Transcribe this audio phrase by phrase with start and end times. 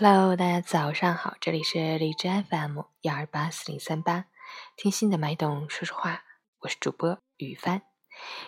[0.00, 4.26] Hello，大家早上好，这里是荔枝 FM 幺二八四零三八，
[4.76, 6.22] 听心的脉动说说话，
[6.60, 7.82] 我是主播雨帆。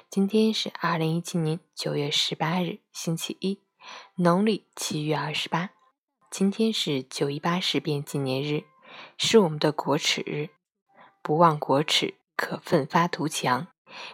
[0.09, 3.65] 今天是二零一七年九月十八日，星期一，
[4.15, 5.71] 农历七月二十八。
[6.31, 8.63] 今天是九一八事变纪念日，
[9.19, 10.51] 是我们的国耻日。
[11.21, 13.67] 不忘国耻，可奋发图强；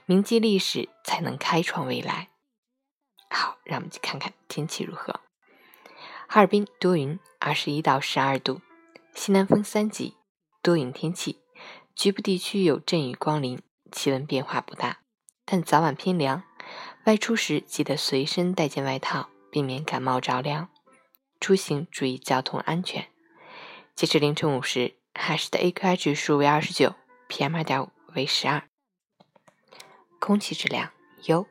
[0.06, 2.30] 铭记历史，才能开创未来。
[3.28, 5.20] 好，让我们去看看天气如何。
[6.28, 8.60] 哈尔滨多云，二十一到十二度，
[9.14, 10.16] 西南风三级，
[10.62, 11.38] 多云天气，
[11.94, 14.98] 局部地区有阵雨光临，气温变化不大，
[15.44, 16.42] 但早晚偏凉。
[17.04, 20.68] 外出时记得随身带件外套，避免感冒着凉。
[21.38, 23.10] 出行注意交通安全。
[23.94, 26.96] 截至凌晨五时，海市的 AQI 指数为二十九
[27.28, 28.64] ，PM 二点五为十二，
[30.18, 30.90] 空气质量
[31.26, 31.46] 优。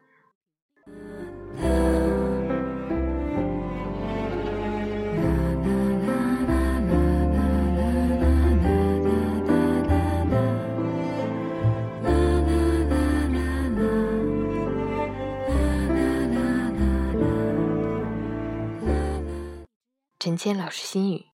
[20.26, 21.26] 陈谦老师心语：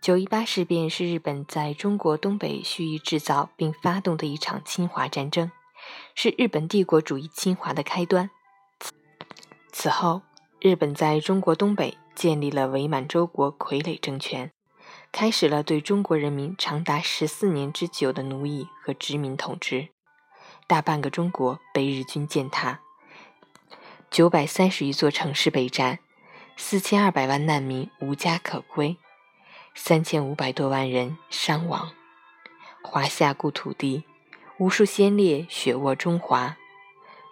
[0.00, 5.50] 九一八事变是日本在中国东北蓄意制造并发动的一场侵华战争，
[6.14, 8.30] 是日本帝国主义侵华的开端。
[9.72, 10.22] 此后，
[10.60, 14.52] 日本在中国东北建立了伪满洲国傀儡政权，
[15.10, 19.88] 开始了对中国人民长达十四年之久的奴役和殖民统治。
[20.68, 22.78] 大半个中国被日军践踏，
[24.08, 25.98] 九百三十余座城市被占。
[26.62, 28.96] 四千二百万难民无家可归，
[29.74, 31.90] 三千五百多万人伤亡。
[32.82, 34.04] 华夏故土地，
[34.58, 36.58] 无数先烈血沃中华。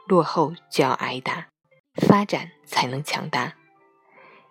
[0.06, 1.46] 落后就要挨打，
[1.94, 3.54] 发展才能强大。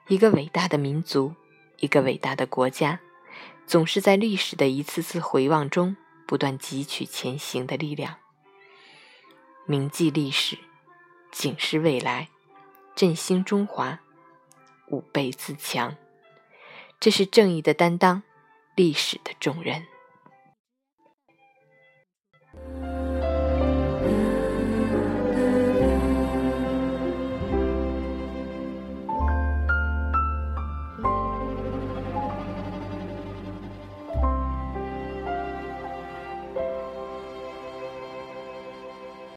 [0.08, 1.36] 一个伟大的民族，
[1.80, 3.02] 一个伟大的国家，
[3.66, 8.18] 总是在历史的一次次回望中，不断汲取前行的力量。
[9.66, 10.58] 铭记历史，
[11.32, 12.30] 警示未来，
[12.96, 14.00] 振兴中华。
[14.88, 15.96] 吾辈自强，
[17.00, 18.24] 这是正义的担当，
[18.76, 19.86] 历史的重任。